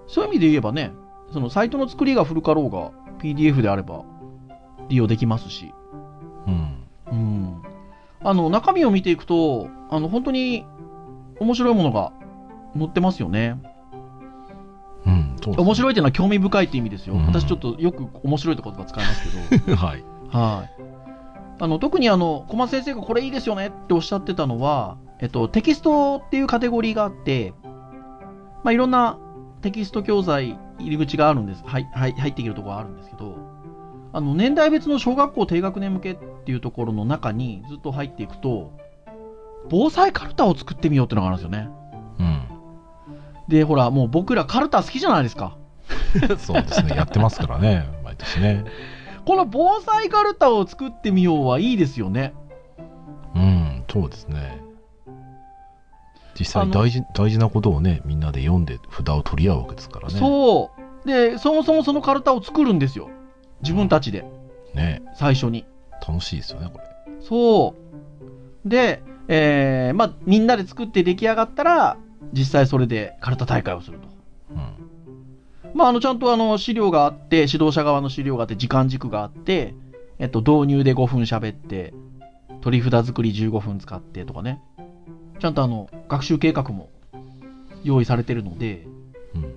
[0.08, 0.92] そういう意味で言えばね、
[1.32, 4.04] そのサイトの作りが古かろうが PDF であれば
[4.90, 5.74] 利用できますし、
[6.48, 6.88] うん。
[7.12, 7.62] うん。
[8.24, 10.66] あの、中身を見ていくと、あの、本当に
[11.40, 12.12] 面白いものが
[12.78, 13.60] 載ってますよね。
[15.06, 15.36] うん。
[15.36, 17.16] ね面白いっていうのは興味深いって意味ですよ。
[17.16, 19.76] うん私ちょっとよく面白いって言葉使いますけど。
[19.78, 20.04] はい。
[20.30, 20.86] はい。
[21.60, 27.54] あの、特にあの、小松先生がこれいいですよねっておっしゃってたのは、えっと、テキストっていうカテゴリーがあって、
[28.64, 29.18] まあ、いろんな
[29.62, 31.64] テキスト教材入り口があるんです。
[31.66, 33.38] はい、はい、入っていけるところがあるんですけど、
[34.16, 38.72] あの、年代別の小学校低学年向けっていうところの中にずっと入っていくと、
[39.70, 41.68] 防災カルタを作ってみようってのがあるんですよね。
[42.20, 42.44] うん。
[43.50, 45.58] で、ほら、もう僕らカルタ好きじゃないですか。
[46.40, 46.96] そうですね。
[46.96, 47.90] やってますからね。
[48.06, 48.64] 毎年ね。
[49.26, 52.34] この防災カルタを作ってみようはいいですよね。
[53.36, 53.84] うん。
[53.92, 54.62] そうですね。
[56.40, 60.18] 実際大事大事なことをね、みんなで読んで札を取り合うわけですからね。
[60.18, 60.72] そ
[61.04, 61.06] う。
[61.06, 63.10] で、そもそもそのカルタを作るんですよ。
[63.66, 64.24] 自分たちで、
[64.76, 65.02] ね。
[65.16, 65.66] 最初に。
[66.08, 66.86] 楽しいですよね、これ。
[67.20, 67.74] そ
[68.64, 68.70] う。
[68.70, 71.98] で、えーまあ、みんなで作って出来上がったら、
[72.32, 74.08] 実際それでカルタ大会をすると。
[74.52, 75.74] うん。
[75.74, 79.74] まあ、あの、ちゃんとあの、資料があって、指導者側の資料があって、時間軸があって、
[80.20, 81.96] えっと、導入で5分喋って、
[82.62, 84.62] 取り札作り15分使ってとかね。
[85.40, 86.90] ちゃんとあの、学習計画も
[87.84, 88.86] 用意されてるので、
[89.34, 89.54] うん。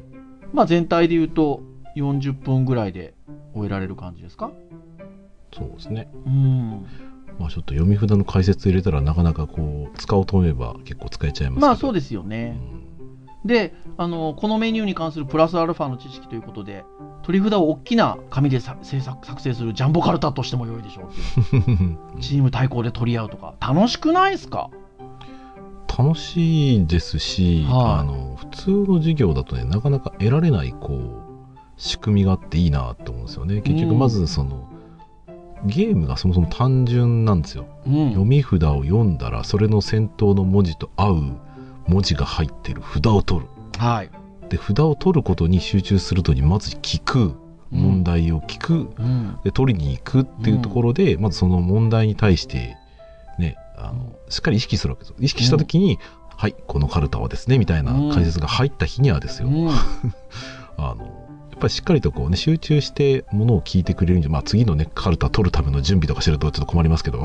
[0.55, 1.63] まあ、全体で言うと
[1.97, 3.15] 40分ぐらいで
[3.59, 4.51] 終えられる感じですか？
[5.53, 6.09] そうですね。
[6.27, 6.87] うん。
[7.39, 11.61] まあちょっと読み札の解説入れたらなかなかこう、使おうと思えば結構使えちゃいます。
[11.61, 12.51] まあそうですようね。
[12.51, 13.47] ん。
[13.47, 16.85] で、あの、このメニューに関するプラスアルファの知識ということで、
[17.23, 24.71] 取り札を大きな紙でさ制作作成するジャンボカルタとしても良いでしょうっていう チーム対抗で取り合うとか、楽しくないですか？
[25.99, 31.28] 楽しいですし、はいあの普通の授業だとねなかなか得られないこう
[31.79, 33.63] 仕組みがあっていいなって思うんですよね。
[33.63, 34.69] 結局うんまずその、
[35.65, 38.09] ゲームがそもそも単純なんですよ、うん。
[38.11, 41.23] 読み札を読んだらそれの先頭の文字と合う
[41.87, 43.47] 文字が入ってる札を取る。
[43.79, 44.11] はい。
[44.51, 47.35] で札を取ることに集中するとにまず聞く。
[47.71, 49.39] 問題を聞く、うん。
[49.45, 52.79] で取りに行くっていうところで、まずその問題に対して
[53.39, 55.11] ねあのしっかり意識するわけです。
[55.11, 55.99] よ意識した時に、
[56.35, 59.69] はいこのカルタはですねみたいな解説が入った日にはですよ、うん。
[60.79, 61.28] あのや
[61.59, 67.25] っぱりしっかりとこうね集中してものを聞いてくれるんじゃ、まあ、次のねカルタ取るための準備とかしてるとちょっと困りますけど、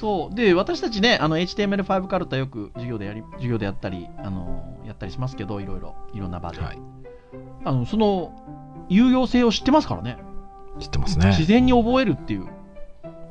[0.00, 0.34] そう。
[0.34, 6.60] で、私たちね、あの、HTML5 カルタよく授業でやり、授業でやったり、あの、やったりしますけど、いろいろ、いろんな場で。
[6.60, 6.78] はい、
[7.64, 8.34] あの、その、
[8.90, 10.18] 有用性を知ってますからね。
[10.78, 12.48] 知ってますね自然に覚えるっていう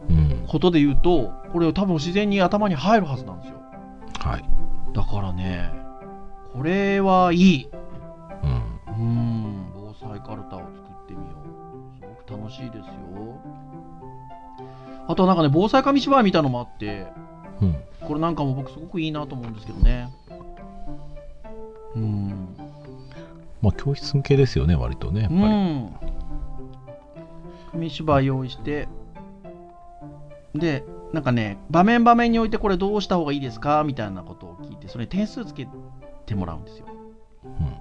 [0.09, 3.61] うんことで言うと、これ多分自然に頭に入るはずなんですよ。
[4.19, 4.45] はい
[4.95, 5.71] だからね、
[6.53, 7.69] これはいい。
[8.97, 11.99] うんうん、防災カルタを作ってみよう。
[11.99, 12.83] すごく楽しいですよ。
[15.07, 17.07] あとはなんかね、防災紙芝居みたいのもあって、
[17.61, 17.75] うん
[18.05, 20.09] これなんかも僕すごくいいなと思うんですけどね。
[21.95, 22.55] うん。
[23.61, 25.95] まあ教室向けですよね割とねやっぱうり、ん。
[27.71, 28.89] 紙芝居用意して、
[30.53, 33.83] で、なんかね、場面場面においてこれどうした方がいいですか？
[33.85, 35.67] みたいなことを聞いて、それに点数つけ
[36.25, 36.87] てもらうんですよ。
[37.45, 37.72] うん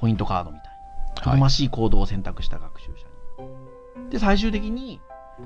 [0.00, 0.66] ポイントカードみたい
[1.16, 1.22] な。
[1.22, 3.44] 好はいましい行動を選択した学習者
[4.04, 4.10] に。
[4.10, 5.00] で、最終的に、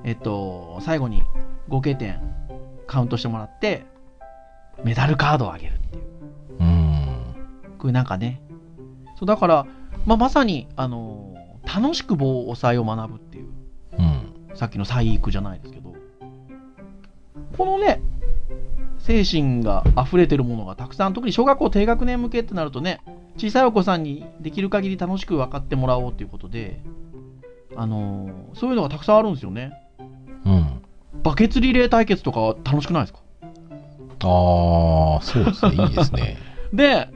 [0.04, 1.22] えっと、最後に
[1.68, 2.20] 合計点
[2.86, 3.86] カウントしてもらって、
[4.84, 6.02] メダルカードをあげるっていう。
[6.60, 7.34] うん
[7.78, 8.40] こういうなんかね。
[9.16, 9.66] そう、だから、
[10.06, 11.34] まあ、まさに、あのー
[11.66, 13.46] 楽しく防災を学ぶっていう、
[13.98, 15.94] うんさっきの体育じゃないですけど、
[17.56, 18.00] このね、
[18.98, 23.00] 精神が溢れてるものがたくさん、特に小学校低学年向けってなるとね、
[23.36, 26.80] 小さいお子さんにできる限り楽しく分かってもらおうということで、
[27.76, 29.72] あのーそういうのがたくさんあるんですよね。
[30.44, 30.66] うん
[31.22, 33.18] バケツリレー対決とか楽しくないですか？
[34.24, 36.36] ああそうですねいいですね
[36.72, 37.08] で、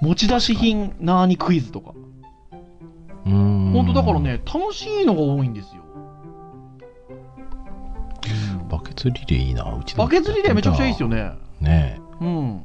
[0.00, 1.92] 持ち出し品なーにクイズとか。
[3.26, 5.82] うん本当だからね、楽しいのが多いんですよ。
[8.70, 11.68] バケツリレーいいなうちバケツリレーめちゃくちゃいいですよねね。
[11.68, 12.62] ねえうん。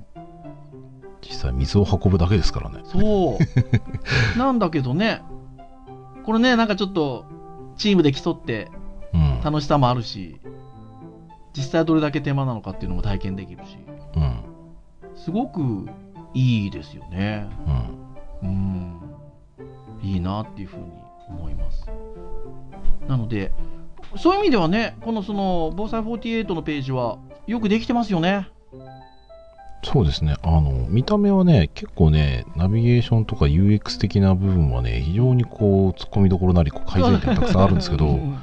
[1.21, 3.37] 実際水を運ぶだけですからねそう。
[4.37, 5.21] なんだけどね、
[6.25, 7.25] これね、なんかちょっと、
[7.75, 8.69] チームで競って
[9.13, 10.39] うん楽しさもあるし、
[11.53, 13.77] 実際どれだけ手間なのかっていうのも体験できるし、
[14.15, 14.39] うん
[15.15, 15.87] すごく
[16.33, 17.47] いいですよね。
[18.41, 18.99] うんうん。
[20.01, 20.85] いいなっていうふうに
[21.27, 21.85] 思います。
[23.07, 23.51] なので、
[24.17, 27.17] そういう意味ではね、このその防災48のページは
[27.47, 28.49] よくできてますよね。
[29.83, 30.35] そうですね。
[30.41, 38.37] あの、見た目はね、結構ね、ナビゲーションとか UX 的な部分はね、非常にこう、突っ込みどころなり、こう改善点たくさんあるんですけど、うん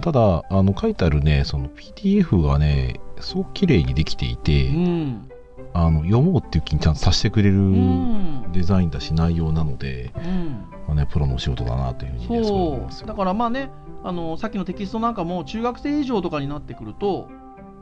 [0.00, 5.30] ただ、あの、書いてあるね、その PDF がね、すごく綺麗にできていて、うん。
[5.72, 8.50] あの、読もうっていう気にちゃんとさせてくれるうん。
[8.50, 13.70] デザインだし、内容なので、うんまあね、プロのお仕事だなというふうにね、そう思いますだからまあね
[14.02, 17.28] あのさっきのテキストなんかも中学生以上とかになってくると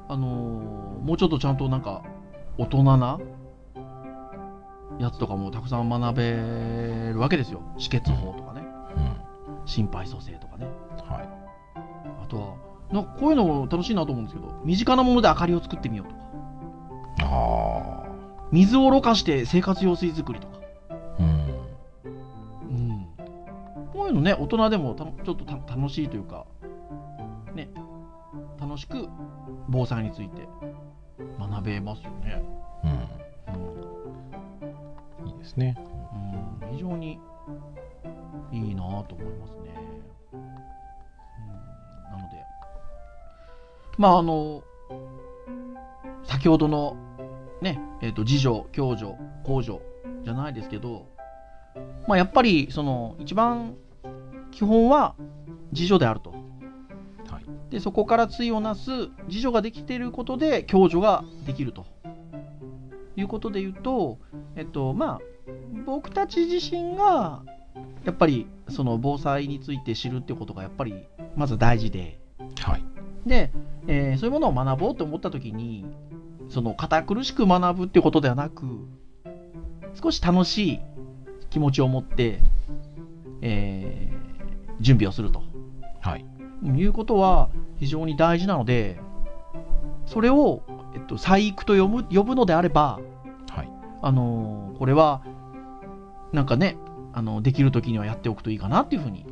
[0.09, 2.03] あのもうちょっとちゃんとなんか
[2.59, 3.19] 大人な
[4.99, 8.63] やつとかもたくさん学べるわけですよ止血法とかね
[8.97, 9.67] うん。
[9.67, 10.67] 心肺蘇生とかね
[11.05, 11.29] はい。
[12.23, 12.57] あとは
[12.93, 16.23] なんかこういうのも楽しいなと思うんですけど身近なもので明かりを作ってみようとか
[17.25, 18.03] あ
[18.53, 20.95] 水をろ過して生活用水作りとかあ。
[21.19, 21.27] うん。
[21.27, 23.07] うん
[23.93, 26.47] こういうのね、大人でもたちょっとた楽しいというか、
[27.55, 27.69] ね、
[28.61, 29.09] 楽しく
[29.69, 30.49] 防災について
[31.49, 32.43] 学べますよね。
[32.85, 32.89] う
[35.25, 35.29] ん。
[35.29, 35.77] いいですね。
[36.13, 37.21] うん、うん非常に
[38.51, 39.61] いいなぁと思いますね。
[40.33, 40.47] うん、な
[42.23, 42.37] ので、
[43.99, 44.65] まああの、
[46.25, 46.97] 先ほどの
[47.61, 49.15] ね、えっ、と、次女、共助、
[49.45, 49.81] 公助
[50.25, 51.07] じゃないですけど、
[52.07, 53.77] まあやっぱりその一番
[54.51, 55.15] 基本は
[55.73, 56.32] 自助であると。
[57.73, 57.79] はい。
[57.79, 58.91] でそこから対をなす
[59.29, 61.87] 自助ができていることで共助ができると
[63.17, 64.19] いうことで言うと、
[64.57, 65.21] えっとまあ、
[65.87, 67.43] 僕たち自身が
[68.05, 70.95] やっぱりその防災について知るってことがやっぱり
[71.37, 72.21] まず大事で
[72.61, 72.85] はい。
[73.27, 73.53] で、
[73.87, 75.87] えーそういうものを学ぼうと思った時に
[76.49, 78.65] その堅苦しく学ぶってことではなく
[80.01, 80.81] 少し楽しい
[81.51, 82.41] 気持ちを持って、
[83.41, 84.13] えー
[84.81, 85.43] 準備をすると
[86.01, 86.27] はい。
[86.63, 89.01] いうことは非常に大事なので、
[90.07, 90.63] それを、
[90.95, 93.01] えっと、細育と呼ぶ呼ぶのであれば、
[93.51, 93.71] はい。
[94.03, 95.23] あのーこれは、
[96.33, 96.77] なんかね、
[97.13, 99.25] あのできるときにはやっておくといいかなっていうふうに、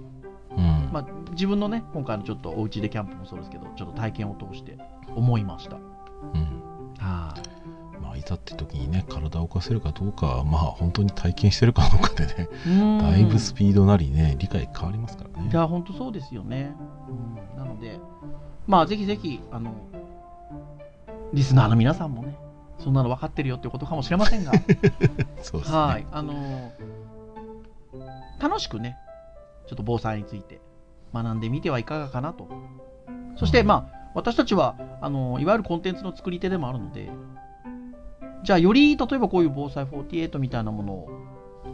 [0.56, 0.90] うん。
[0.92, 4.78] まあ、自分のね、今回のちょっとお家でキャンプもそうですけど、ちょっと体験を通して
[5.16, 5.76] 思いました。
[5.76, 5.80] う
[6.38, 6.62] ん。
[6.98, 7.34] は
[8.30, 8.32] い。
[8.32, 12.48] まあ、いざって時にね、体を動かせるかどうかは、まあ、本当に体験してるかどうかでね、
[13.00, 15.50] だいぶスピードなりね、理解変わりますからね。
[15.50, 16.74] いや、本当そうですよね。
[17.08, 17.98] うん、なので、
[18.66, 19.74] まあ、ぜひぜひ、あの、
[21.32, 22.36] リスナーの皆さんもね、
[22.78, 24.52] そんなの分かってるよっていうことかもしれませんが、
[25.42, 25.78] そうですね。
[25.78, 26.72] はい、あの
[28.40, 28.96] 楽しくね、
[29.66, 30.60] ちょっと防災について
[31.12, 32.48] 学んでみてはいかがかなと。
[33.36, 37.10] そして、うんまあ、私たちは、あのいわゆるコンテンツの作り手でもあるので、
[38.43, 41.09] じゃあ、より、例えばこういう防災48みたいなものを、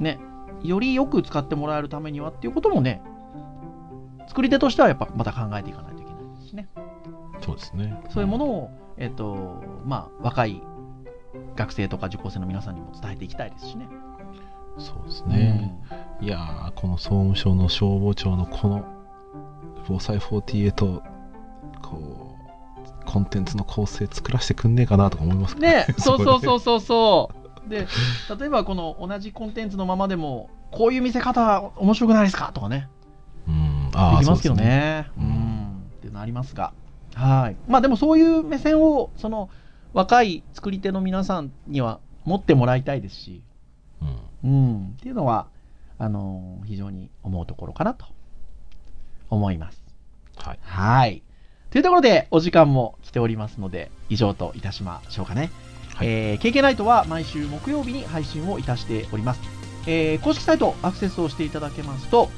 [0.01, 0.19] ね、
[0.63, 3.03] よりよく使ってもらえるためにはっていうこともね、
[4.29, 6.69] 作り手としてはやっぱまた考えていかないといけないですしね。
[7.41, 8.03] そうですね。
[8.11, 10.63] そういうものを、えっと、まあ、若い
[11.55, 13.89] 学生とか受講生の皆さんにも伝えていきたいですしね。
[14.79, 15.75] そうですね。
[16.21, 18.85] いやー、この総務省の消防庁のこの
[19.89, 21.01] 防災48、
[21.83, 22.16] こう、
[23.07, 26.41] コンテンツの構成作らせてくんねえかなとか思いますけどね、 そうそうう。
[26.41, 27.31] そうそうそ
[27.67, 27.71] う。
[27.71, 27.87] で、
[28.39, 32.51] 例えばこの同じコンテンツのままでも、こういう見せ方面白くないですか？
[32.53, 32.89] とかね、
[33.49, 35.09] うん、であーきますけどそうね。
[35.17, 36.73] ううんん、っていうのありますが。
[37.15, 37.57] はい。
[37.67, 39.49] まあでもそういう目線を、その
[39.95, 43.43] 若い作り手の皆さんには持ってもらいたいですし、
[44.45, 45.47] うんうん、っていうのは、
[45.99, 48.05] あの非常に思うところかなと
[49.31, 49.83] 思います。
[50.37, 50.59] はい。
[50.63, 51.23] はい。
[51.71, 55.51] というところで、お時間も来ておりますので、以上といたしましょうかね。
[55.95, 59.41] はいえー、KK ナイトは毎週木曜日に配信をいたしております。
[59.87, 62.29] えー公式サイトアクセスをしていただけますと、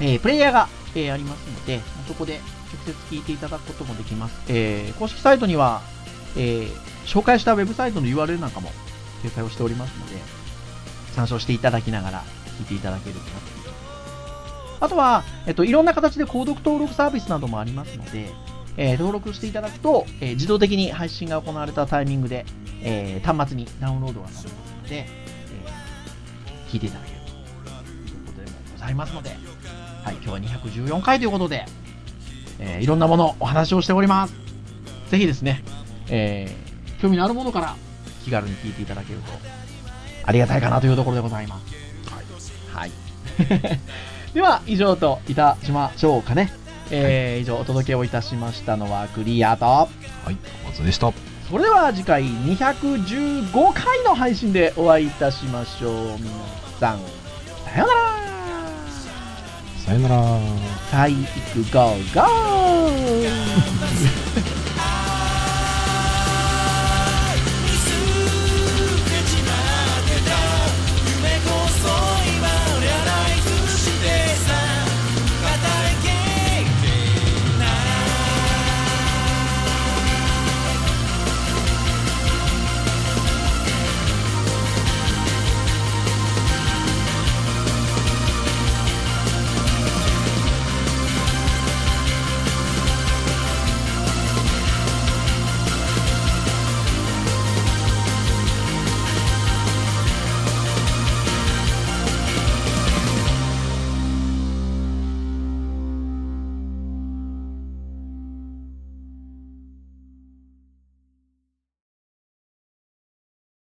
[0.00, 2.40] えープレイヤーが、えーありますので、そこで
[2.72, 4.40] 直接聞いていただくこともできます。
[4.48, 5.82] えー公式サイトには、
[6.36, 8.70] えー紹介したウェブサイトの URL なんかも
[9.24, 10.16] 掲載をしておりますので、
[11.14, 12.22] 参照していただきながら
[12.58, 13.60] 聞いていただけるかなと。
[14.80, 18.32] あとは、えっと、いろんな形で購読登録サービスなどもありますので、
[18.82, 22.46] えー登録していただくと、えー自動的に配信が行われたタイミングで、
[22.82, 27.32] えー端末にダウンロードがされますので、えー聞いていただけるとい
[28.14, 31.66] うことでもございますので、はい、今日は214回ということで、
[32.58, 34.34] えーいろんなものお話をしております。
[35.10, 35.62] ぜひですね、
[36.08, 37.76] えー興味のあるものから
[38.24, 39.32] 気軽に聞いていただけると
[40.24, 41.74] ありがたいかなというところでございます。
[42.74, 42.90] はい。
[44.34, 46.52] では、以上といたしましょうかね。
[46.90, 49.88] えー以上お届けをいたしましたのはクリアと、は
[50.28, 51.12] い、まずでした。
[51.48, 56.18] それでは次回215回の配信でお会いいたしましょう。
[56.18, 56.30] 皆
[56.78, 57.00] さん、
[57.64, 58.00] さようなら
[58.88, 60.16] ささよなら。
[60.90, 61.26] 体育
[61.72, 64.19] ゴーゴー